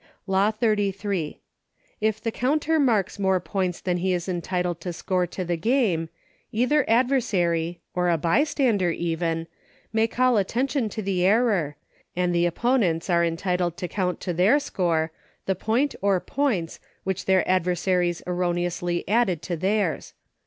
Law 0.25 0.49
XXXIII. 0.49 1.39
If 2.01 2.23
the^ 2.23 2.33
counter 2.33 2.79
marks 2.79 3.19
more 3.19 3.39
points 3.39 3.79
than 3.79 3.97
he 3.97 4.13
is 4.13 4.27
entitled 4.27 4.81
to 4.81 4.93
score 4.93 5.27
to 5.27 5.45
the 5.45 5.57
game, 5.57 6.09
either 6.51 6.83
adver 6.89 7.21
sary— 7.21 7.81
or 7.95 8.09
a 8.09 8.17
bystander 8.17 8.89
even— 8.89 9.45
may 9.93 10.07
call 10.07 10.37
attention 10.37 10.89
to 10.89 11.03
the 11.03 11.23
error, 11.23 11.75
and 12.15 12.33
the 12.33 12.47
opponents 12.47 13.11
are 13.11 13.23
entitled 13.23 13.77
to 13.77 13.87
count 13.87 14.19
to 14.21 14.33
their 14.33 14.57
score, 14.59 15.11
the 15.45 15.53
point, 15.53 15.93
or 16.01 16.19
points, 16.19 16.79
which 17.03 17.25
their 17.25 17.47
adversaries 17.47 18.23
erroneously 18.25 19.07
added 19.07 19.43
to 19.43 19.55
theirs. 19.55 20.15